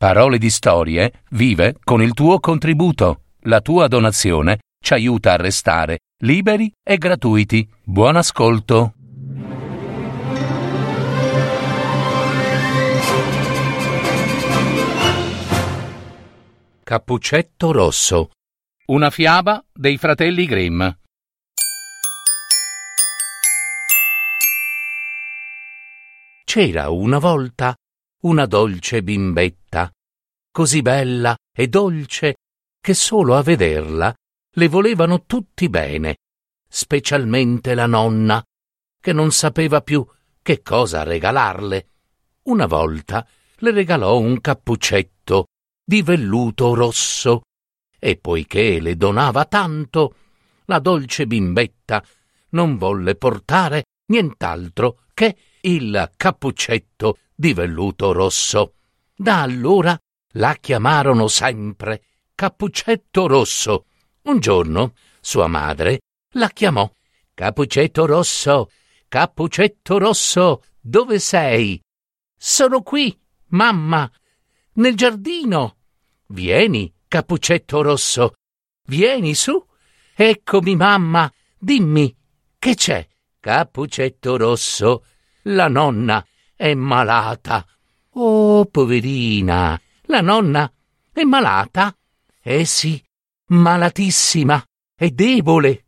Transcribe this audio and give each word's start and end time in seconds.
Parole 0.00 0.38
di 0.38 0.48
Storie 0.48 1.24
vive 1.32 1.76
con 1.84 2.00
il 2.00 2.14
tuo 2.14 2.40
contributo. 2.40 3.24
La 3.40 3.60
tua 3.60 3.86
donazione 3.86 4.60
ci 4.82 4.94
aiuta 4.94 5.34
a 5.34 5.36
restare 5.36 5.98
liberi 6.22 6.72
e 6.82 6.96
gratuiti. 6.96 7.68
Buon 7.84 8.16
ascolto. 8.16 8.94
Cappuccetto 16.82 17.70
rosso. 17.70 18.30
Una 18.86 19.10
fiaba 19.10 19.62
dei 19.70 19.98
fratelli 19.98 20.46
Grimm. 20.46 20.82
C'era 26.42 26.88
una 26.88 27.18
volta 27.18 27.74
una 28.22 28.44
dolce 28.44 29.02
bimbetta, 29.02 29.90
così 30.50 30.82
bella 30.82 31.34
e 31.56 31.68
dolce 31.68 32.36
che 32.80 32.92
solo 32.92 33.36
a 33.36 33.42
vederla 33.42 34.14
le 34.54 34.68
volevano 34.68 35.24
tutti 35.24 35.68
bene, 35.70 36.16
specialmente 36.68 37.74
la 37.74 37.86
nonna, 37.86 38.44
che 39.00 39.12
non 39.12 39.30
sapeva 39.32 39.80
più 39.80 40.06
che 40.42 40.60
cosa 40.60 41.02
regalarle. 41.02 41.88
Una 42.42 42.66
volta 42.66 43.26
le 43.56 43.70
regalò 43.70 44.18
un 44.18 44.40
cappuccetto 44.40 45.46
di 45.82 46.02
velluto 46.02 46.74
rosso 46.74 47.42
e 47.98 48.16
poiché 48.16 48.80
le 48.80 48.96
donava 48.96 49.46
tanto, 49.46 50.14
la 50.66 50.78
dolce 50.78 51.26
bimbetta 51.26 52.04
non 52.50 52.76
volle 52.76 53.14
portare 53.14 53.84
nient'altro 54.06 55.04
che 55.14 55.36
il 55.62 56.10
cappuccetto 56.16 57.18
di 57.40 57.54
velluto 57.54 58.12
rosso. 58.12 58.74
Da 59.16 59.40
allora 59.40 59.98
la 60.32 60.54
chiamarono 60.60 61.26
sempre 61.26 62.04
Cappuccetto 62.34 63.26
Rosso. 63.26 63.86
Un 64.24 64.40
giorno 64.40 64.92
sua 65.22 65.46
madre 65.46 66.00
la 66.34 66.48
chiamò 66.48 66.86
Cappuccetto 67.32 68.04
Rosso, 68.04 68.70
Cappuccetto 69.08 69.96
Rosso, 69.96 70.62
dove 70.78 71.18
sei? 71.18 71.82
Sono 72.36 72.82
qui, 72.82 73.18
mamma, 73.48 74.10
nel 74.74 74.94
giardino. 74.94 75.78
Vieni, 76.26 76.92
Cappuccetto 77.08 77.80
Rosso, 77.80 78.34
vieni 78.86 79.34
su. 79.34 79.66
Eccomi, 80.14 80.76
mamma, 80.76 81.32
dimmi, 81.58 82.14
che 82.58 82.74
c'è? 82.74 83.08
Cappuccetto 83.40 84.36
Rosso, 84.36 85.06
la 85.44 85.68
nonna 85.68 86.22
è 86.60 86.74
malata. 86.74 87.66
Oh, 88.10 88.66
poverina, 88.66 89.80
la 90.02 90.20
nonna 90.20 90.70
è 91.10 91.22
malata? 91.22 91.96
Eh 92.42 92.66
sì, 92.66 93.02
malatissima, 93.46 94.62
è 94.94 95.08
debole. 95.08 95.86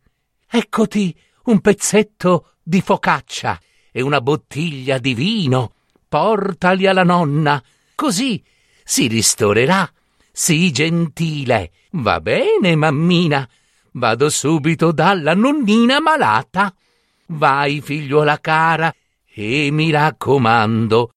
Eccoti 0.49 1.15
un 1.43 1.61
pezzetto 1.61 2.53
di 2.63 2.81
focaccia 2.81 3.59
e 3.91 4.01
una 4.01 4.19
bottiglia 4.19 4.97
di 4.97 5.13
vino. 5.13 5.75
Portali 6.09 6.87
alla 6.87 7.03
nonna, 7.03 7.61
così 7.93 8.43
si 8.83 9.05
ristorerà. 9.05 9.87
Sii 10.31 10.71
gentile. 10.71 11.71
Va 11.91 12.19
bene, 12.19 12.75
mammina. 12.75 13.47
Vado 13.91 14.27
subito 14.27 14.91
dalla 14.91 15.35
nonnina 15.35 15.99
malata. 15.99 16.73
Vai, 17.27 17.79
figliuola 17.79 18.39
cara, 18.39 18.91
e 19.35 19.71
mi 19.71 19.89
raccomando, 19.89 21.13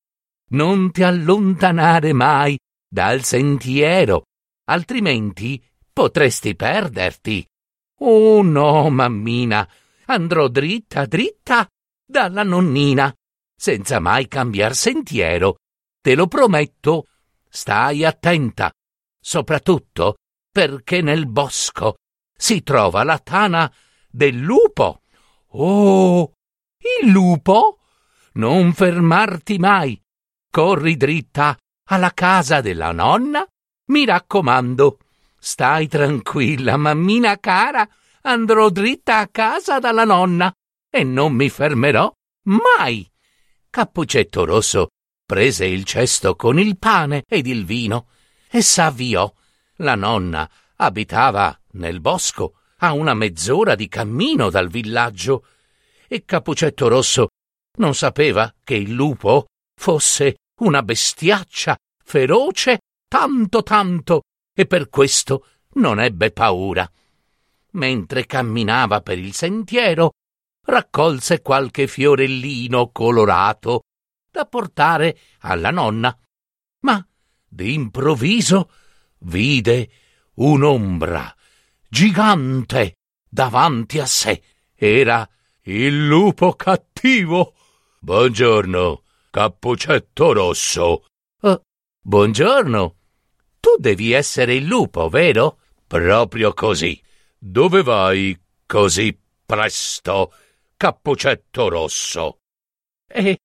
non 0.51 0.91
ti 0.91 1.03
allontanare 1.03 2.15
mai 2.15 2.59
dal 2.89 3.23
sentiero, 3.23 4.25
altrimenti 4.71 5.63
potresti 5.93 6.57
perderti. 6.57 7.47
Oh 8.01 8.41
no, 8.41 8.89
mammina, 8.89 9.69
andrò 10.07 10.49
dritta, 10.49 11.05
dritta 11.05 11.69
dalla 12.07 12.43
nonnina, 12.43 13.15
senza 13.55 14.01
mai 14.01 14.29
cambiar 14.29 14.75
sentiero. 14.75 15.57
Te 16.01 16.15
lo 16.15 16.27
prometto. 16.27 17.07
Stai 17.49 18.05
attenta, 18.05 18.71
soprattutto 19.19 20.17
perché 20.51 21.01
nel 21.01 21.27
bosco 21.27 21.97
si 22.37 22.63
trova 22.63 23.03
la 23.03 23.19
tana 23.19 23.73
del 24.11 24.37
lupo. 24.37 25.01
Oh, 25.49 26.33
il 27.01 27.11
lupo? 27.11 27.81
Non 28.37 28.73
fermarti 28.73 29.59
mai. 29.59 30.01
Corri 30.51 30.97
dritta 30.97 31.57
alla 31.89 32.13
casa 32.13 32.61
della 32.61 32.93
nonna. 32.93 33.47
Mi 33.89 34.05
raccomando, 34.05 34.99
stai 35.39 35.87
tranquilla, 35.87 36.77
mammina 36.77 37.39
cara, 37.39 37.89
andrò 38.23 38.69
dritta 38.71 39.19
a 39.19 39.29
casa 39.29 39.79
dalla 39.79 40.05
nonna 40.05 40.53
e 40.91 41.05
non 41.05 41.35
mi 41.35 41.49
fermerò 41.49 42.13
mai. 42.45 43.09
Cappuccetto 43.71 44.45
Rosso 44.45 44.89
prese 45.25 45.67
il 45.67 45.85
cesto 45.85 46.35
con 46.35 46.59
il 46.59 46.79
pane 46.79 47.25
ed 47.29 47.47
il 47.47 47.65
vino 47.65 48.09
e 48.51 48.63
s'avviò. 48.63 49.33
La 49.81 49.95
nonna 49.95 50.49
abitava 50.77 51.57
nel 51.73 52.01
bosco 52.01 52.55
a 52.79 52.93
una 52.93 53.15
mezz'ora 53.15 53.75
di 53.75 53.89
cammino 53.89 54.51
dal 54.51 54.69
villaggio 54.69 55.47
e 56.09 56.25
Cappuccetto 56.25 56.89
Rosso 56.89 57.29
non 57.77 57.95
sapeva 57.95 58.53
che 58.63 58.75
il 58.75 58.93
lupo 58.93 59.47
fosse 59.79 60.37
una 60.61 60.83
bestiaccia 60.83 61.77
feroce 62.03 62.79
tanto 63.09 63.63
tanto 63.63 64.23
e 64.55 64.67
per 64.67 64.89
questo 64.89 65.47
non 65.75 66.01
ebbe 66.01 66.31
paura. 66.31 66.91
Mentre 67.73 68.25
camminava 68.25 69.03
per 69.03 69.19
il 69.19 69.35
sentiero, 69.35 70.13
raccolse 70.65 71.43
qualche 71.43 71.87
fiorellino 71.87 72.91
colorato 72.91 73.83
da 74.31 74.47
portare 74.47 75.19
alla 75.41 75.71
nonna. 75.71 76.17
Ma 76.81 77.07
d'improvviso 77.47 78.71
vide 79.21 79.91
un'ombra 80.35 81.35
gigante 81.89 82.97
davanti 83.29 83.99
a 83.99 84.07
sé. 84.07 84.43
Era 84.75 85.29
il 85.63 86.07
lupo 86.07 86.55
cattivo 86.55 87.56
Buongiorno, 88.07 89.03
Cappuccetto 89.31 90.33
Rosso. 90.33 91.07
Oh, 91.41 91.63
buongiorno. 92.01 92.97
Tu 93.59 93.75
devi 93.81 94.13
essere 94.13 94.55
il 94.55 94.65
lupo, 94.65 95.09
vero? 95.09 95.59
Proprio 95.89 96.55
così. 96.55 97.03
Dove 97.37 97.83
vai 97.83 98.41
così 98.65 99.21
presto, 99.45 100.33
Cappuccetto 100.77 101.69
Rosso? 101.69 102.39
Eh, 103.09 103.39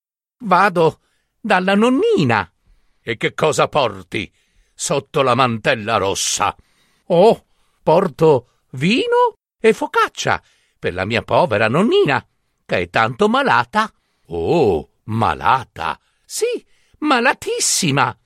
vado 0.44 1.00
dalla 1.40 1.74
nonnina. 1.74 2.54
E 3.02 3.18
che 3.18 3.34
cosa 3.34 3.68
porti 3.68 4.32
sotto 4.76 5.24
la 5.24 5.34
mantella 5.34 5.98
rossa? 5.98 6.56
Oh, 7.06 7.46
porto 7.82 8.60
vino 8.74 9.34
e 9.60 9.74
focaccia 9.74 10.40
per 10.78 10.94
la 10.94 11.06
mia 11.06 11.24
povera 11.24 11.68
nonnina, 11.68 12.24
che 12.64 12.78
è 12.78 12.90
tanto 12.92 13.28
malata. 13.28 13.92
Oh, 14.34 14.90
malata. 15.06 16.00
Sì, 16.26 16.66
malatissima. 17.00 18.18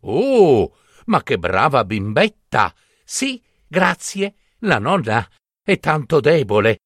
Oh, 0.00 0.76
ma 1.06 1.22
che 1.22 1.38
brava 1.38 1.84
bimbetta. 1.84 2.72
Sì, 3.04 3.42
grazie. 3.66 4.34
La 4.60 4.78
nonna 4.78 5.28
è 5.62 5.78
tanto 5.78 6.20
debole. 6.20 6.78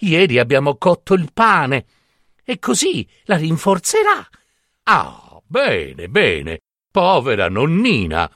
Ieri 0.00 0.38
abbiamo 0.38 0.76
cotto 0.76 1.14
il 1.14 1.32
pane 1.32 1.86
e 2.44 2.58
così 2.58 3.08
la 3.24 3.36
rinforzerà. 3.36 4.28
Ah, 4.84 5.40
bene, 5.46 6.08
bene. 6.08 6.60
Povera 6.90 7.48
nonnina. 7.48 8.30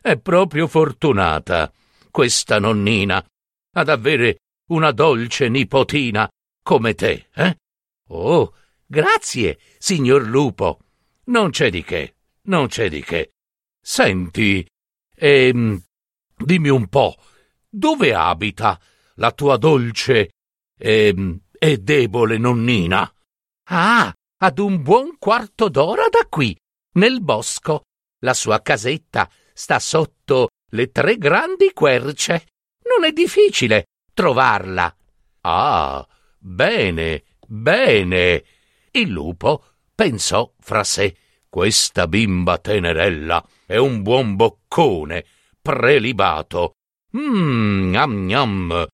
È 0.00 0.16
proprio 0.18 0.66
fortunata 0.66 1.72
questa 2.10 2.58
nonnina 2.58 3.24
ad 3.72 3.88
avere 3.88 4.38
una 4.70 4.90
dolce 4.90 5.48
nipotina 5.48 6.28
come 6.62 6.94
te, 6.94 7.28
eh? 7.34 7.56
Oh, 8.08 8.52
Grazie, 8.88 9.58
signor 9.78 10.22
Lupo. 10.26 10.78
Non 11.24 11.50
c'è 11.50 11.70
di 11.70 11.82
che, 11.82 12.14
non 12.42 12.68
c'è 12.68 12.88
di 12.88 13.02
che. 13.02 13.32
Senti, 13.80 14.64
ehm, 15.16 15.82
dimmi 16.36 16.68
un 16.68 16.86
po', 16.86 17.16
dove 17.68 18.14
abita 18.14 18.80
la 19.14 19.32
tua 19.32 19.56
dolce 19.56 20.30
ehm, 20.78 21.40
e 21.58 21.78
debole 21.78 22.38
nonnina? 22.38 23.12
Ah, 23.70 24.12
ad 24.38 24.58
un 24.60 24.82
buon 24.82 25.18
quarto 25.18 25.68
d'ora 25.68 26.08
da 26.08 26.24
qui, 26.28 26.56
nel 26.92 27.20
bosco. 27.20 27.82
La 28.20 28.34
sua 28.34 28.62
casetta 28.62 29.28
sta 29.52 29.80
sotto 29.80 30.50
le 30.70 30.92
tre 30.92 31.18
grandi 31.18 31.72
querce. 31.72 32.46
Non 32.84 33.04
è 33.04 33.12
difficile 33.12 33.86
trovarla. 34.14 34.94
Ah, 35.40 36.06
bene, 36.38 37.24
bene. 37.46 38.44
Il 38.96 39.10
lupo 39.10 39.62
pensò 39.94 40.50
fra 40.58 40.82
sé 40.82 41.14
questa 41.50 42.08
bimba 42.08 42.56
tenerella 42.56 43.46
è 43.66 43.76
un 43.76 44.00
buon 44.00 44.36
boccone, 44.36 45.22
prelibato. 45.60 46.76
Mmm, 47.14 47.90
gnam 47.90 48.24
gnam. 48.24 48.86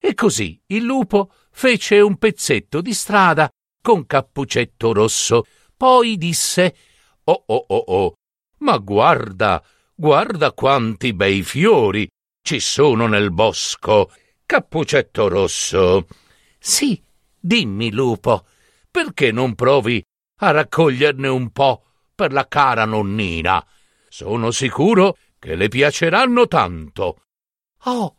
E 0.00 0.14
così 0.14 0.58
il 0.68 0.84
lupo 0.84 1.34
fece 1.50 2.00
un 2.00 2.16
pezzetto 2.16 2.80
di 2.80 2.94
strada 2.94 3.50
con 3.82 4.06
Cappuccetto 4.06 4.94
Rosso. 4.94 5.44
Poi 5.76 6.16
disse: 6.16 6.74
Oh 7.24 7.44
oh 7.44 7.64
oh 7.68 7.84
oh, 7.88 8.12
ma 8.60 8.78
guarda, 8.78 9.62
guarda 9.94 10.52
quanti 10.52 11.12
bei 11.12 11.42
fiori 11.42 12.08
ci 12.42 12.58
sono 12.58 13.06
nel 13.06 13.30
bosco. 13.30 14.10
Cappuccetto 14.46 15.28
Rosso. 15.28 16.06
Sì, 16.58 17.02
dimmi, 17.38 17.92
lupo, 17.92 18.46
perché 18.92 19.32
non 19.32 19.54
provi 19.54 20.04
a 20.40 20.50
raccoglierne 20.50 21.26
un 21.26 21.50
po' 21.50 21.84
per 22.14 22.32
la 22.32 22.46
cara 22.46 22.84
nonnina. 22.84 23.66
Sono 24.08 24.50
sicuro 24.50 25.16
che 25.38 25.56
le 25.56 25.68
piaceranno 25.68 26.46
tanto. 26.46 27.22
Oh, 27.84 28.16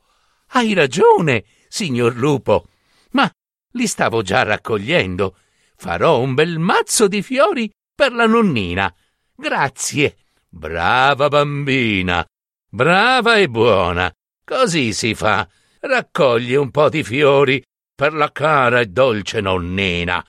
hai 0.47 0.73
ragione, 0.73 1.45
signor 1.69 2.15
lupo. 2.15 2.67
Ma 3.11 3.31
li 3.73 3.87
stavo 3.87 4.23
già 4.23 4.43
raccogliendo. 4.43 5.37
Farò 5.75 6.19
un 6.19 6.33
bel 6.33 6.57
mazzo 6.57 7.07
di 7.07 7.21
fiori 7.21 7.71
per 7.93 8.11
la 8.11 8.25
nonnina. 8.25 8.93
Grazie. 9.35 10.17
Brava 10.49 11.27
bambina. 11.27 12.25
Brava 12.67 13.37
e 13.37 13.47
buona. 13.47 14.11
Così 14.43 14.93
si 14.93 15.13
fa. 15.13 15.47
Raccogli 15.79 16.55
un 16.55 16.71
po' 16.71 16.89
di 16.89 17.03
fiori 17.03 17.63
per 17.95 18.13
la 18.13 18.31
cara 18.31 18.79
e 18.79 18.87
dolce 18.87 19.41
nonnina. 19.41 20.23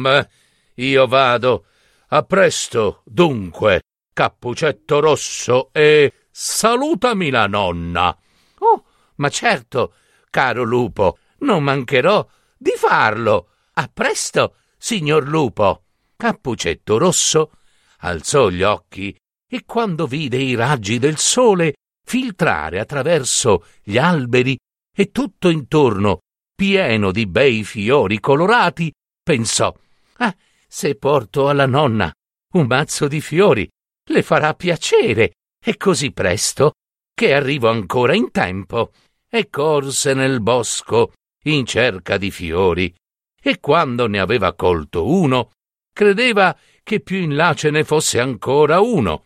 Beh, 0.00 0.28
io 0.76 1.06
vado 1.06 1.66
a 2.08 2.22
presto, 2.22 3.02
dunque, 3.04 3.82
Cappuccetto 4.12 5.00
Rosso, 5.00 5.70
e 5.72 6.12
salutami 6.30 7.30
la 7.30 7.46
nonna. 7.46 8.16
Oh, 8.58 8.84
ma 9.16 9.28
certo, 9.28 9.94
caro 10.30 10.62
lupo, 10.62 11.18
non 11.40 11.62
mancherò 11.62 12.26
di 12.56 12.72
farlo. 12.76 13.48
A 13.74 13.90
presto, 13.92 14.56
signor 14.78 15.28
lupo. 15.28 15.84
Cappuccetto 16.16 16.98
Rosso 16.98 17.52
alzò 17.98 18.48
gli 18.48 18.62
occhi 18.62 19.16
e 19.48 19.64
quando 19.64 20.06
vide 20.06 20.36
i 20.38 20.54
raggi 20.54 20.98
del 20.98 21.18
sole 21.18 21.74
filtrare 22.04 22.78
attraverso 22.78 23.64
gli 23.82 23.98
alberi 23.98 24.56
e 24.94 25.10
tutto 25.10 25.48
intorno 25.48 26.20
pieno 26.54 27.10
di 27.10 27.26
bei 27.26 27.64
fiori 27.64 28.20
colorati, 28.20 28.92
pensò 29.22 29.74
Ah, 30.18 30.34
se 30.68 30.94
porto 30.94 31.48
alla 31.48 31.66
nonna 31.66 32.12
un 32.54 32.66
mazzo 32.66 33.08
di 33.08 33.20
fiori, 33.20 33.68
le 34.10 34.22
farà 34.22 34.54
piacere, 34.54 35.34
e 35.64 35.76
così 35.76 36.12
presto 36.12 36.72
che 37.14 37.32
arrivo 37.34 37.68
ancora 37.68 38.14
in 38.14 38.30
tempo. 38.30 38.92
E 39.28 39.48
corse 39.48 40.12
nel 40.12 40.42
bosco 40.42 41.12
in 41.44 41.64
cerca 41.64 42.18
di 42.18 42.30
fiori, 42.30 42.94
e 43.40 43.58
quando 43.60 44.06
ne 44.06 44.20
aveva 44.20 44.52
colto 44.54 45.08
uno, 45.08 45.52
credeva 45.92 46.56
che 46.82 47.00
più 47.00 47.16
in 47.16 47.34
là 47.34 47.54
ce 47.54 47.70
ne 47.70 47.84
fosse 47.84 48.20
ancora 48.20 48.80
uno, 48.80 49.24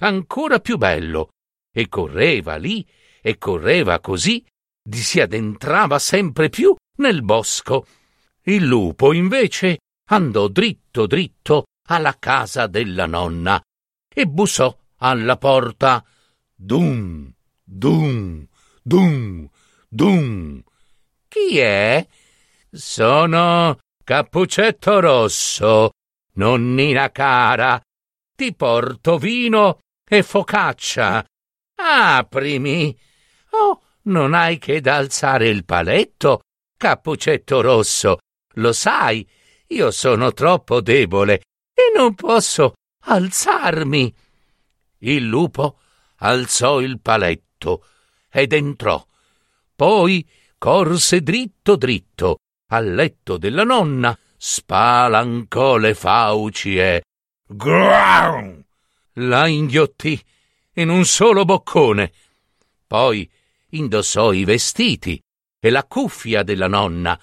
ancora 0.00 0.58
più 0.60 0.78
bello, 0.78 1.32
e 1.70 1.88
correva 1.88 2.56
lì 2.56 2.86
e 3.20 3.36
correva 3.36 4.00
così, 4.00 4.44
si 4.90 5.20
addentrava 5.20 5.98
sempre 5.98 6.48
più 6.48 6.74
nel 6.96 7.22
bosco. 7.22 7.86
Il 8.44 8.64
lupo, 8.64 9.12
invece, 9.12 9.78
andò 10.10 10.48
dritto 10.48 11.06
dritto 11.06 11.64
alla 11.88 12.18
casa 12.18 12.66
della 12.66 13.06
nonna 13.06 13.60
e 14.12 14.26
bussò 14.26 14.76
alla 14.96 15.36
porta. 15.36 16.04
Dum, 16.54 17.32
dum, 17.62 18.46
dum, 18.82 19.48
dum. 19.88 20.62
Chi 21.28 21.58
è? 21.58 22.06
Sono 22.70 23.78
Cappuccetto 24.02 24.98
Rosso, 24.98 25.90
nonnina 26.34 27.10
cara. 27.12 27.80
Ti 28.34 28.54
porto 28.54 29.18
vino 29.18 29.78
e 30.04 30.22
focaccia. 30.24 31.24
Aprimi. 31.76 32.98
Oh, 33.50 33.82
non 34.02 34.34
hai 34.34 34.58
che 34.58 34.80
da 34.80 34.96
alzare 34.96 35.48
il 35.48 35.64
paletto, 35.64 36.40
Cappuccetto 36.76 37.60
Rosso. 37.60 38.18
Lo 38.54 38.72
sai, 38.72 39.26
io 39.68 39.90
sono 39.90 40.32
troppo 40.32 40.80
debole 40.80 41.42
e 41.74 41.92
non 41.96 42.14
posso 42.14 42.74
alzarmi. 43.04 44.14
Il 44.98 45.26
lupo 45.26 45.78
alzò 46.16 46.80
il 46.80 47.00
paletto 47.00 47.86
ed 48.30 48.52
entrò. 48.52 49.04
Poi 49.74 50.28
corse 50.58 51.22
dritto 51.22 51.76
dritto 51.76 52.38
al 52.68 52.94
letto 52.94 53.36
della 53.36 53.64
nonna, 53.64 54.16
spalancò 54.36 55.76
le 55.76 55.94
fauci 55.94 56.78
e 56.78 57.02
Grau! 57.46 58.62
la 59.16 59.46
inghiottì 59.46 60.20
in 60.74 60.88
un 60.88 61.04
solo 61.04 61.44
boccone. 61.44 62.12
Poi 62.86 63.30
indossò 63.70 64.32
i 64.32 64.44
vestiti 64.44 65.20
e 65.58 65.70
la 65.70 65.84
cuffia 65.84 66.42
della 66.42 66.66
nonna 66.66 67.18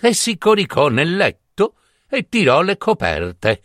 e 0.00 0.14
si 0.14 0.38
coricò 0.38 0.88
nel 0.88 1.16
letto 1.16 1.76
e 2.08 2.28
tirò 2.28 2.62
le 2.62 2.76
coperte. 2.76 3.62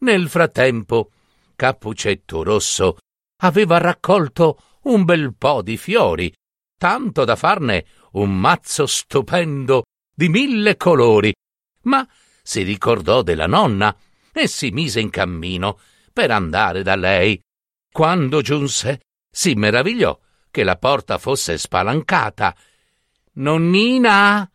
Nel 0.00 0.28
frattempo, 0.28 1.10
Cappuccetto 1.54 2.42
Rosso 2.42 2.96
aveva 3.42 3.78
raccolto 3.78 4.78
un 4.82 5.04
bel 5.04 5.34
po' 5.36 5.62
di 5.62 5.76
fiori, 5.76 6.32
tanto 6.78 7.24
da 7.24 7.36
farne 7.36 7.86
un 8.12 8.38
mazzo 8.38 8.86
stupendo 8.86 9.84
di 10.14 10.28
mille 10.28 10.76
colori, 10.76 11.32
ma 11.82 12.06
si 12.42 12.62
ricordò 12.62 13.22
della 13.22 13.46
nonna 13.46 13.94
e 14.32 14.46
si 14.46 14.70
mise 14.70 15.00
in 15.00 15.10
cammino 15.10 15.78
per 16.12 16.30
andare 16.30 16.82
da 16.82 16.96
lei. 16.96 17.40
Quando 17.92 18.40
giunse, 18.40 19.00
si 19.30 19.54
meravigliò 19.54 20.18
che 20.50 20.64
la 20.64 20.76
porta 20.76 21.18
fosse 21.18 21.58
spalancata. 21.58 22.56
Nonnina? 23.34 24.49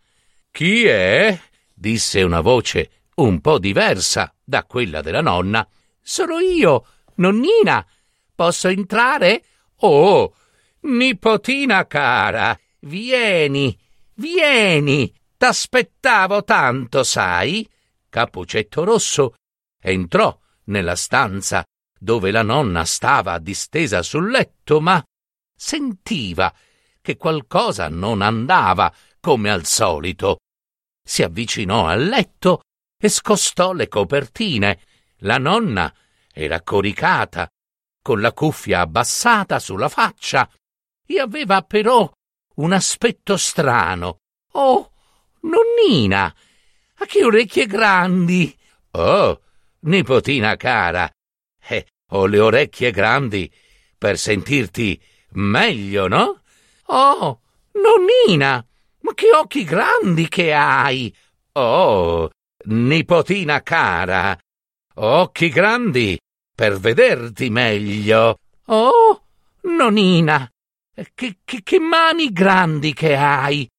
Chi 0.56 0.86
è? 0.86 1.38
disse 1.74 2.24
una 2.24 2.40
voce 2.40 3.10
un 3.16 3.42
po' 3.42 3.60
diversa 3.60 4.34
da 4.42 4.63
quella 4.63 5.02
della 5.02 5.19
nonna. 5.19 5.68
Sono 6.02 6.40
io, 6.40 6.86
nonnina. 7.16 7.86
Posso 8.34 8.69
entrare? 8.69 9.44
Oh, 9.80 10.34
nipotina 10.84 11.86
cara, 11.88 12.58
vieni, 12.79 13.77
vieni. 14.13 15.13
T'aspettavo 15.36 16.46
tanto, 16.46 17.03
sai? 17.03 17.70
Cappuccetto 18.08 18.86
Rosso 18.86 19.34
entrò 19.82 20.39
nella 20.68 20.96
stanza 20.96 21.65
dove 22.00 22.32
la 22.32 22.44
nonna 22.44 22.86
stava 22.86 23.39
distesa 23.39 24.01
sul 24.01 24.32
letto, 24.32 24.79
ma 24.79 25.03
sentiva 25.53 26.53
che 27.01 27.18
qualcosa 27.18 27.89
non 27.89 28.22
andava 28.22 28.89
come 29.20 29.50
al 29.50 29.65
solito. 29.65 30.38
Si 31.07 31.21
avvicinò 31.21 31.88
al 31.88 32.05
letto 32.05 32.62
e 32.97 33.09
scostò 33.09 33.74
le 33.74 33.88
copertine. 33.88 34.79
La 35.19 35.38
nonna 35.38 35.93
era 36.33 36.62
coricata, 36.62 37.47
con 38.01 38.21
la 38.21 38.33
cuffia 38.33 38.81
abbassata 38.81 39.59
sulla 39.59 39.88
faccia, 39.88 40.50
e 41.05 41.19
aveva 41.19 41.62
però 41.62 42.12
un 42.55 42.74
aspetto 42.74 43.38
strano. 43.38 44.17
Oh, 44.53 44.91
nonnina, 45.41 46.35
a 46.97 47.05
che 47.05 47.24
orecchie 47.24 47.67
grandi! 47.67 48.57
Oh, 48.91 49.41
nipotina 49.81 50.55
cara, 50.55 51.09
eh, 51.67 51.85
ho 52.12 52.25
le 52.25 52.39
orecchie 52.39 52.91
grandi 52.91 53.51
per 53.97 54.17
sentirti 54.17 55.01
meglio, 55.31 56.07
no? 56.07 56.41
Oh, 56.85 57.41
nonnina, 57.74 58.65
ma 59.05 59.13
che 59.13 59.27
occhi 59.35 59.63
grandi 59.63 60.27
che 60.27 60.51
hai! 60.51 61.15
Oh, 61.53 62.27
nipotina 62.65 63.62
cara, 63.62 64.35
occhi 64.95 65.50
grandi 65.50 66.19
per 66.55 66.79
vederti 66.79 67.51
meglio. 67.51 68.39
Oh, 68.65 69.25
nonina, 69.62 70.50
che, 71.13 71.38
che, 71.45 71.62
che 71.62 71.79
mani 71.79 72.31
grandi 72.31 72.93
che 72.93 73.15
hai. 73.15 73.69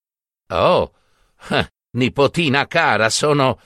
Oh, 0.50 0.92
eh, 1.50 1.70
nipotina 1.96 2.68
cara, 2.68 3.10
sono 3.10 3.58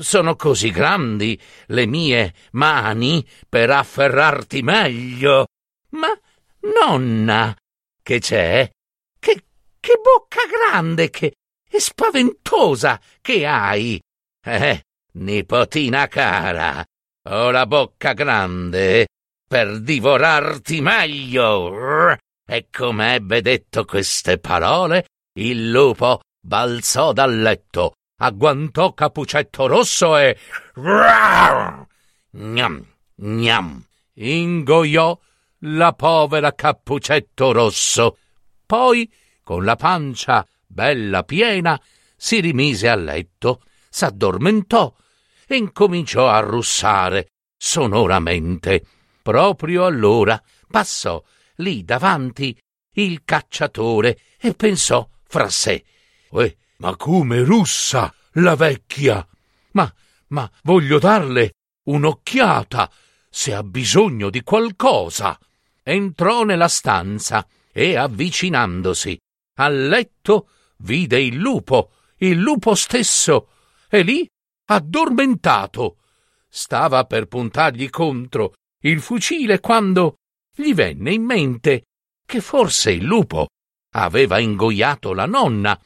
sono 0.00 0.34
così 0.36 0.70
grandi 0.70 1.40
le 1.66 1.86
mie 1.86 2.34
mani 2.52 3.26
per 3.48 3.70
afferrarti 3.70 4.62
meglio. 4.62 5.46
Ma, 5.90 6.08
nonna, 6.78 7.56
che 8.02 8.18
c'è? 8.18 8.68
Che, 9.94 10.00
bocca 10.02 10.40
grande 10.48 11.08
che 11.08 11.34
e 11.70 11.80
spaventosa 11.80 13.00
che 13.20 13.46
hai. 13.46 14.00
Eh, 14.44 14.82
nipotina 15.12 16.08
cara, 16.08 16.84
ho 17.28 17.50
la 17.52 17.64
bocca 17.66 18.12
grande 18.12 19.06
per 19.46 19.80
divorarti 19.80 20.80
meglio. 20.80 22.16
E 22.44 22.66
come 22.72 23.14
ebbe 23.14 23.40
detto 23.40 23.84
queste 23.84 24.38
parole, 24.38 25.06
il 25.38 25.70
lupo 25.70 26.22
balzò 26.40 27.12
dal 27.12 27.40
letto, 27.40 27.92
agguantò 28.20 28.94
Capucetto 28.94 29.66
Rosso 29.68 30.16
e... 30.16 30.36
Gnam, 32.30 32.86
gnam, 33.14 33.84
ingoiò 34.14 35.18
la 35.58 35.92
povera 35.92 36.52
Cappuccetto 36.52 37.52
Rosso. 37.52 38.18
Poi, 38.66 39.08
con 39.44 39.64
la 39.64 39.76
pancia 39.76 40.44
bella 40.66 41.22
piena, 41.22 41.80
si 42.16 42.40
rimise 42.40 42.88
a 42.88 42.96
letto, 42.96 43.62
s'addormentò 43.88 44.92
e 45.46 45.56
incominciò 45.56 46.28
a 46.28 46.40
russare 46.40 47.32
sonoramente. 47.56 48.84
Proprio 49.22 49.84
allora 49.84 50.42
passò 50.68 51.22
lì 51.56 51.84
davanti 51.84 52.58
il 52.94 53.22
cacciatore 53.24 54.18
e 54.38 54.54
pensò 54.54 55.08
fra 55.26 55.48
sé: 55.48 55.84
Uè, 56.30 56.56
ma 56.78 56.96
come 56.96 57.42
russa 57.42 58.12
la 58.32 58.56
vecchia! 58.56 59.26
Ma, 59.72 59.92
ma 60.28 60.50
voglio 60.62 60.98
darle 60.98 61.54
un'occhiata 61.84 62.90
se 63.28 63.54
ha 63.54 63.62
bisogno 63.62 64.30
di 64.30 64.42
qualcosa. 64.42 65.38
Entrò 65.82 66.44
nella 66.44 66.68
stanza 66.68 67.46
e, 67.70 67.96
avvicinandosi 67.96 69.18
al 69.54 69.88
letto, 69.88 70.48
vide 70.78 71.20
il 71.20 71.36
lupo, 71.36 71.92
il 72.18 72.38
lupo 72.38 72.74
stesso, 72.74 73.48
e 73.88 74.02
lì, 74.02 74.28
addormentato. 74.66 75.98
Stava 76.48 77.04
per 77.04 77.26
puntargli 77.26 77.90
contro 77.90 78.54
il 78.82 79.00
fucile 79.00 79.60
quando 79.60 80.16
gli 80.54 80.72
venne 80.74 81.12
in 81.12 81.24
mente 81.24 81.84
che 82.24 82.40
forse 82.40 82.92
il 82.92 83.04
lupo 83.04 83.48
aveva 83.92 84.38
ingoiato 84.38 85.12
la 85.12 85.26
nonna 85.26 85.78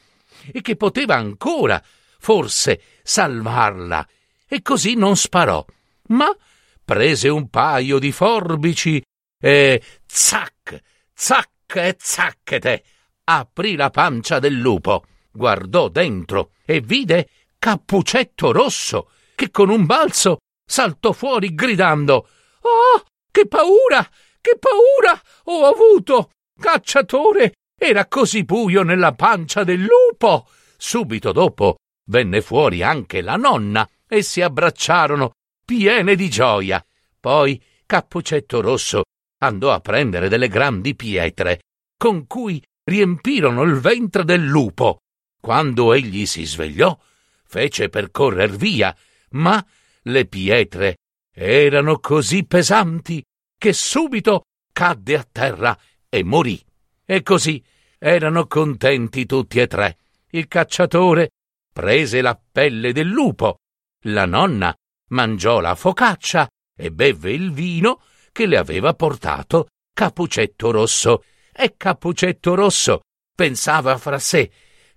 e 0.51 0.61
che 0.61 0.75
poteva 0.75 1.15
ancora, 1.15 1.83
forse, 2.19 2.81
salvarla, 3.03 4.07
e 4.47 4.61
così 4.61 4.95
non 4.95 5.15
sparò, 5.15 5.63
ma 6.07 6.35
prese 6.83 7.29
un 7.29 7.49
paio 7.49 7.99
di 7.99 8.11
forbici 8.11 9.01
e 9.39 9.83
zac, 10.05 10.81
zac 11.13 11.75
e 11.75 11.95
zacchete, 11.99 12.83
aprì 13.29 13.75
la 13.75 13.91
pancia 13.91 14.39
del 14.39 14.55
lupo, 14.55 15.05
guardò 15.31 15.87
dentro 15.87 16.53
e 16.65 16.81
vide 16.81 17.29
Cappuccetto 17.59 18.51
Rosso, 18.51 19.11
che 19.35 19.51
con 19.51 19.69
un 19.69 19.85
balzo 19.85 20.39
saltò 20.65 21.11
fuori 21.11 21.53
gridando 21.53 22.27
Oh, 22.61 23.03
che 23.31 23.47
paura! 23.47 24.07
Che 24.41 24.57
paura 24.57 25.21
ho 25.45 25.65
avuto! 25.65 26.31
Cacciatore! 26.59 27.53
Era 27.77 28.07
così 28.07 28.43
buio 28.43 28.81
nella 28.81 29.13
pancia 29.13 29.63
del 29.63 29.85
lupo! 29.85 30.47
Subito 30.75 31.31
dopo 31.31 31.75
venne 32.09 32.41
fuori 32.41 32.81
anche 32.81 33.21
la 33.21 33.35
nonna 33.35 33.87
e 34.07 34.23
si 34.23 34.41
abbracciarono 34.41 35.33
piene 35.63 36.15
di 36.15 36.29
gioia. 36.29 36.83
Poi 37.19 37.61
Cappuccetto 37.85 38.59
Rosso 38.61 39.03
andò 39.41 39.71
a 39.71 39.79
prendere 39.81 40.29
delle 40.29 40.47
grandi 40.47 40.95
pietre 40.95 41.59
con 41.95 42.27
cui 42.27 42.63
riempirono 42.89 43.61
il 43.63 43.79
ventre 43.79 44.25
del 44.25 44.45
lupo. 44.45 45.03
Quando 45.39 45.93
egli 45.93 46.25
si 46.25 46.43
svegliò, 46.43 46.97
fece 47.45 47.87
per 47.87 48.11
correr 48.11 48.49
via, 48.49 48.95
ma 49.31 49.65
le 50.03 50.25
pietre 50.25 50.97
erano 51.33 51.99
così 51.99 52.45
pesanti 52.45 53.23
che 53.57 53.73
subito 53.73 54.43
cadde 54.73 55.15
a 55.15 55.27
terra 55.29 55.77
e 56.09 56.23
morì. 56.23 56.61
E 57.05 57.23
così 57.23 57.63
erano 57.97 58.47
contenti 58.47 59.25
tutti 59.25 59.59
e 59.59 59.67
tre. 59.67 59.97
Il 60.31 60.47
cacciatore 60.47 61.29
prese 61.71 62.21
la 62.21 62.39
pelle 62.51 62.91
del 62.91 63.07
lupo, 63.07 63.59
la 64.03 64.25
nonna 64.25 64.73
mangiò 65.09 65.59
la 65.59 65.75
focaccia 65.75 66.47
e 66.75 66.91
bevve 66.91 67.31
il 67.31 67.51
vino 67.51 68.01
che 68.31 68.45
le 68.45 68.57
aveva 68.57 68.93
portato 68.93 69.67
Capucetto 69.93 70.71
Rosso. 70.71 71.23
E 71.61 71.75
Capucetto 71.75 72.55
Rosso 72.55 73.01
pensava 73.35 73.97
fra 73.97 74.17
sé 74.17 74.49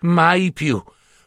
mai 0.02 0.52
più, 0.52 0.80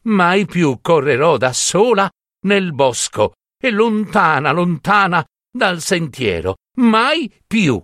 mai 0.03 0.45
più 0.45 0.79
correrò 0.81 1.35
da 1.35 1.51
sola 1.51 2.09
nel 2.45 2.73
bosco 2.73 3.33
e 3.61 3.69
lontana, 3.69 4.53
lontana 4.53 5.21
dal 5.51 5.81
sentiero, 5.81 6.55
mai 6.77 7.29
più. 7.45 7.83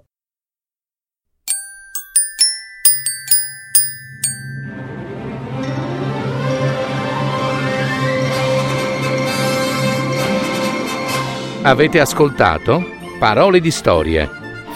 Avete 11.64 12.00
ascoltato 12.00 12.82
Parole 13.20 13.60
di 13.60 13.72
storie, 13.72 14.41